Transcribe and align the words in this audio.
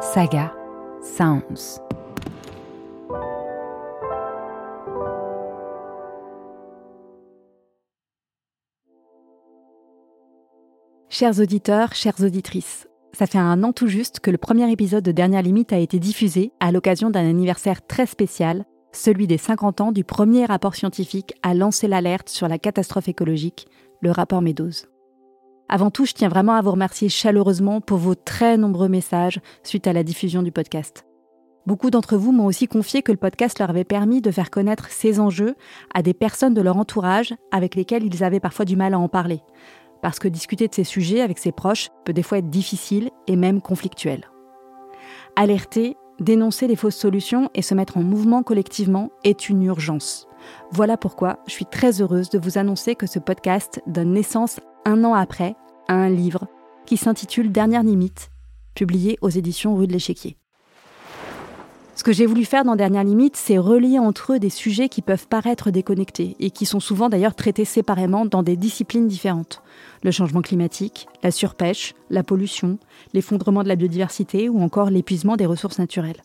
Saga 0.00 0.54
Sounds. 1.02 1.80
Chers 11.08 11.40
auditeurs, 11.40 11.94
chères 11.94 12.14
auditrices, 12.20 12.86
ça 13.12 13.26
fait 13.26 13.38
un 13.38 13.64
an 13.64 13.72
tout 13.72 13.88
juste 13.88 14.20
que 14.20 14.30
le 14.30 14.38
premier 14.38 14.70
épisode 14.70 15.02
de 15.02 15.10
Dernière 15.10 15.42
Limite 15.42 15.72
a 15.72 15.78
été 15.78 15.98
diffusé 15.98 16.52
à 16.60 16.70
l'occasion 16.70 17.10
d'un 17.10 17.28
anniversaire 17.28 17.84
très 17.84 18.06
spécial, 18.06 18.64
celui 18.92 19.26
des 19.26 19.38
50 19.38 19.80
ans 19.80 19.90
du 19.90 20.04
premier 20.04 20.44
rapport 20.44 20.76
scientifique 20.76 21.34
à 21.42 21.54
lancer 21.54 21.88
l'alerte 21.88 22.28
sur 22.28 22.46
la 22.46 22.58
catastrophe 22.58 23.08
écologique, 23.08 23.66
le 24.00 24.12
rapport 24.12 24.42
Meadows. 24.42 24.86
Avant 25.70 25.90
tout, 25.90 26.06
je 26.06 26.14
tiens 26.14 26.28
vraiment 26.28 26.54
à 26.54 26.62
vous 26.62 26.70
remercier 26.70 27.10
chaleureusement 27.10 27.82
pour 27.82 27.98
vos 27.98 28.14
très 28.14 28.56
nombreux 28.56 28.88
messages 28.88 29.38
suite 29.62 29.86
à 29.86 29.92
la 29.92 30.02
diffusion 30.02 30.42
du 30.42 30.50
podcast. 30.50 31.04
Beaucoup 31.66 31.90
d'entre 31.90 32.16
vous 32.16 32.32
m'ont 32.32 32.46
aussi 32.46 32.66
confié 32.66 33.02
que 33.02 33.12
le 33.12 33.18
podcast 33.18 33.58
leur 33.58 33.68
avait 33.68 33.84
permis 33.84 34.22
de 34.22 34.30
faire 34.30 34.48
connaître 34.48 34.90
ces 34.90 35.20
enjeux 35.20 35.54
à 35.92 36.00
des 36.00 36.14
personnes 36.14 36.54
de 36.54 36.62
leur 36.62 36.78
entourage 36.78 37.34
avec 37.52 37.74
lesquelles 37.74 38.04
ils 38.04 38.24
avaient 38.24 38.40
parfois 38.40 38.64
du 38.64 38.76
mal 38.76 38.94
à 38.94 38.98
en 38.98 39.08
parler, 39.08 39.42
parce 40.00 40.18
que 40.18 40.28
discuter 40.28 40.68
de 40.68 40.74
ces 40.74 40.84
sujets 40.84 41.20
avec 41.20 41.38
ses 41.38 41.52
proches 41.52 41.90
peut 42.06 42.14
des 42.14 42.22
fois 42.22 42.38
être 42.38 42.48
difficile 42.48 43.10
et 43.26 43.36
même 43.36 43.60
conflictuel. 43.60 44.30
Alerter, 45.36 45.98
dénoncer 46.18 46.66
les 46.66 46.76
fausses 46.76 46.96
solutions 46.96 47.50
et 47.54 47.60
se 47.60 47.74
mettre 47.74 47.98
en 47.98 48.02
mouvement 48.02 48.42
collectivement 48.42 49.10
est 49.22 49.50
une 49.50 49.62
urgence. 49.62 50.26
Voilà 50.70 50.96
pourquoi 50.96 51.40
je 51.46 51.52
suis 51.52 51.66
très 51.66 52.00
heureuse 52.00 52.30
de 52.30 52.38
vous 52.38 52.56
annoncer 52.56 52.94
que 52.94 53.06
ce 53.06 53.18
podcast 53.18 53.82
donne 53.86 54.14
naissance 54.14 54.60
un 54.84 55.04
an 55.04 55.14
après 55.14 55.54
à 55.88 55.94
un 55.94 56.08
livre 56.08 56.46
qui 56.86 56.96
s'intitule 56.96 57.52
Dernière 57.52 57.82
limite, 57.82 58.30
publié 58.74 59.18
aux 59.20 59.28
éditions 59.28 59.74
Rue 59.76 59.86
de 59.86 59.92
l'Échiquier. 59.92 60.36
Ce 61.98 62.04
que 62.04 62.12
j'ai 62.12 62.26
voulu 62.26 62.44
faire 62.44 62.64
dans 62.64 62.76
Dernière 62.76 63.02
Limite, 63.02 63.34
c'est 63.34 63.58
relier 63.58 63.98
entre 63.98 64.34
eux 64.34 64.38
des 64.38 64.50
sujets 64.50 64.88
qui 64.88 65.02
peuvent 65.02 65.26
paraître 65.26 65.72
déconnectés 65.72 66.36
et 66.38 66.52
qui 66.52 66.64
sont 66.64 66.78
souvent 66.78 67.08
d'ailleurs 67.08 67.34
traités 67.34 67.64
séparément 67.64 68.24
dans 68.24 68.44
des 68.44 68.56
disciplines 68.56 69.08
différentes. 69.08 69.62
Le 70.04 70.12
changement 70.12 70.40
climatique, 70.40 71.08
la 71.24 71.32
surpêche, 71.32 71.96
la 72.08 72.22
pollution, 72.22 72.78
l'effondrement 73.14 73.64
de 73.64 73.68
la 73.68 73.74
biodiversité 73.74 74.48
ou 74.48 74.62
encore 74.62 74.90
l'épuisement 74.90 75.34
des 75.34 75.44
ressources 75.44 75.80
naturelles. 75.80 76.22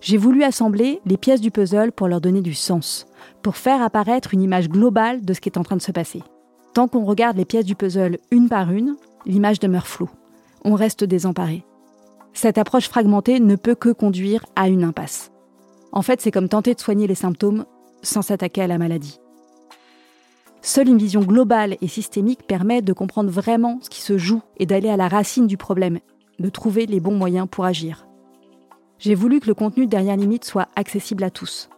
J'ai 0.00 0.16
voulu 0.16 0.44
assembler 0.44 1.02
les 1.04 1.18
pièces 1.18 1.42
du 1.42 1.50
puzzle 1.50 1.92
pour 1.92 2.08
leur 2.08 2.22
donner 2.22 2.40
du 2.40 2.54
sens, 2.54 3.04
pour 3.42 3.58
faire 3.58 3.82
apparaître 3.82 4.32
une 4.32 4.40
image 4.40 4.70
globale 4.70 5.22
de 5.22 5.34
ce 5.34 5.42
qui 5.42 5.50
est 5.50 5.58
en 5.58 5.62
train 5.62 5.76
de 5.76 5.82
se 5.82 5.92
passer. 5.92 6.22
Tant 6.74 6.88
qu'on 6.88 7.04
regarde 7.04 7.36
les 7.36 7.44
pièces 7.44 7.66
du 7.66 7.74
puzzle 7.74 8.18
une 8.30 8.48
par 8.48 8.70
une, 8.72 8.96
l'image 9.26 9.60
demeure 9.60 9.86
floue. 9.86 10.10
On 10.64 10.74
reste 10.74 11.04
désemparé. 11.04 11.64
Cette 12.32 12.56
approche 12.56 12.88
fragmentée 12.88 13.40
ne 13.40 13.56
peut 13.56 13.74
que 13.74 13.90
conduire 13.90 14.46
à 14.56 14.68
une 14.68 14.84
impasse. 14.84 15.32
En 15.92 16.00
fait, 16.00 16.22
c'est 16.22 16.30
comme 16.30 16.48
tenter 16.48 16.74
de 16.74 16.80
soigner 16.80 17.06
les 17.06 17.14
symptômes 17.14 17.66
sans 18.00 18.22
s'attaquer 18.22 18.62
à 18.62 18.66
la 18.66 18.78
maladie. 18.78 19.20
Seule 20.62 20.88
une 20.88 20.98
vision 20.98 21.20
globale 21.20 21.76
et 21.82 21.88
systémique 21.88 22.46
permet 22.46 22.80
de 22.80 22.92
comprendre 22.92 23.30
vraiment 23.30 23.78
ce 23.82 23.90
qui 23.90 24.00
se 24.00 24.16
joue 24.16 24.40
et 24.56 24.64
d'aller 24.64 24.88
à 24.88 24.96
la 24.96 25.08
racine 25.08 25.46
du 25.46 25.58
problème, 25.58 25.98
de 26.38 26.48
trouver 26.48 26.86
les 26.86 27.00
bons 27.00 27.16
moyens 27.16 27.48
pour 27.50 27.66
agir. 27.66 28.06
J'ai 28.98 29.14
voulu 29.14 29.40
que 29.40 29.48
le 29.48 29.54
contenu 29.54 29.86
derrière 29.86 30.16
limite 30.16 30.44
soit 30.44 30.68
accessible 30.76 31.24
à 31.24 31.30
tous. 31.30 31.68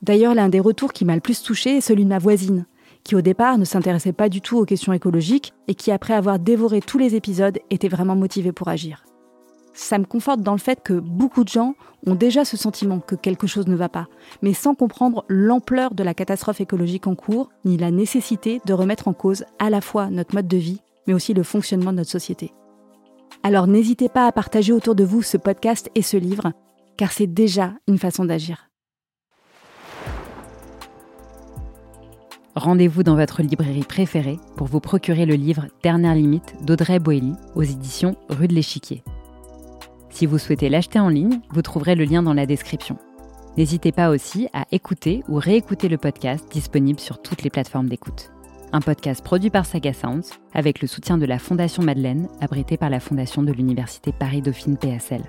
D'ailleurs, 0.00 0.34
l'un 0.34 0.48
des 0.48 0.60
retours 0.60 0.92
qui 0.92 1.04
m'a 1.04 1.16
le 1.16 1.20
plus 1.20 1.42
touché 1.42 1.78
est 1.78 1.80
celui 1.80 2.04
de 2.04 2.08
ma 2.08 2.18
voisine, 2.18 2.66
qui 3.04 3.16
au 3.16 3.20
départ 3.20 3.58
ne 3.58 3.64
s'intéressait 3.64 4.12
pas 4.12 4.28
du 4.28 4.40
tout 4.40 4.58
aux 4.58 4.64
questions 4.64 4.92
écologiques 4.92 5.52
et 5.68 5.74
qui, 5.74 5.90
après 5.90 6.14
avoir 6.14 6.38
dévoré 6.38 6.80
tous 6.80 6.98
les 6.98 7.14
épisodes, 7.14 7.58
était 7.70 7.88
vraiment 7.88 8.16
motivée 8.16 8.52
pour 8.52 8.68
agir. 8.68 9.04
Ça 9.74 9.98
me 9.98 10.04
conforte 10.04 10.40
dans 10.40 10.52
le 10.52 10.58
fait 10.58 10.82
que 10.82 10.92
beaucoup 10.94 11.44
de 11.44 11.48
gens 11.48 11.74
ont 12.06 12.14
déjà 12.14 12.44
ce 12.44 12.56
sentiment 12.56 13.00
que 13.00 13.14
quelque 13.14 13.46
chose 13.46 13.68
ne 13.68 13.76
va 13.76 13.88
pas, 13.88 14.06
mais 14.42 14.52
sans 14.52 14.74
comprendre 14.74 15.24
l'ampleur 15.28 15.94
de 15.94 16.02
la 16.02 16.14
catastrophe 16.14 16.60
écologique 16.60 17.06
en 17.06 17.14
cours, 17.14 17.50
ni 17.64 17.78
la 17.78 17.90
nécessité 17.90 18.60
de 18.66 18.74
remettre 18.74 19.08
en 19.08 19.14
cause 19.14 19.44
à 19.58 19.70
la 19.70 19.80
fois 19.80 20.10
notre 20.10 20.34
mode 20.34 20.48
de 20.48 20.58
vie, 20.58 20.80
mais 21.06 21.14
aussi 21.14 21.32
le 21.32 21.42
fonctionnement 21.42 21.92
de 21.92 21.98
notre 21.98 22.10
société. 22.10 22.52
Alors 23.42 23.66
n'hésitez 23.66 24.08
pas 24.08 24.26
à 24.26 24.32
partager 24.32 24.72
autour 24.72 24.94
de 24.94 25.04
vous 25.04 25.22
ce 25.22 25.36
podcast 25.36 25.90
et 25.94 26.02
ce 26.02 26.16
livre, 26.16 26.52
car 26.96 27.10
c'est 27.10 27.26
déjà 27.26 27.72
une 27.88 27.98
façon 27.98 28.24
d'agir. 28.24 28.71
Rendez-vous 32.54 33.02
dans 33.02 33.16
votre 33.16 33.40
librairie 33.40 33.82
préférée 33.82 34.38
pour 34.56 34.66
vous 34.66 34.80
procurer 34.80 35.24
le 35.24 35.36
livre 35.36 35.68
Dernière 35.82 36.14
limite 36.14 36.54
d'Audrey 36.62 36.98
Boelly 36.98 37.32
aux 37.54 37.62
éditions 37.62 38.14
Rue 38.28 38.46
de 38.46 38.52
l'Échiquier. 38.52 39.02
Si 40.10 40.26
vous 40.26 40.36
souhaitez 40.36 40.68
l'acheter 40.68 41.00
en 41.00 41.08
ligne, 41.08 41.40
vous 41.50 41.62
trouverez 41.62 41.94
le 41.94 42.04
lien 42.04 42.22
dans 42.22 42.34
la 42.34 42.44
description. 42.44 42.98
N'hésitez 43.56 43.90
pas 43.90 44.10
aussi 44.10 44.48
à 44.52 44.66
écouter 44.70 45.22
ou 45.28 45.36
réécouter 45.36 45.88
le 45.88 45.96
podcast 45.96 46.44
disponible 46.52 47.00
sur 47.00 47.22
toutes 47.22 47.42
les 47.42 47.50
plateformes 47.50 47.88
d'écoute. 47.88 48.30
Un 48.72 48.80
podcast 48.80 49.24
produit 49.24 49.50
par 49.50 49.64
Saga 49.64 49.94
Sounds 49.94 50.38
avec 50.52 50.82
le 50.82 50.88
soutien 50.88 51.16
de 51.16 51.24
la 51.24 51.38
Fondation 51.38 51.82
Madeleine, 51.82 52.28
abritée 52.42 52.76
par 52.76 52.90
la 52.90 53.00
Fondation 53.00 53.42
de 53.42 53.52
l'Université 53.52 54.12
Paris-Dauphine 54.12 54.76
PSL. 54.76 55.22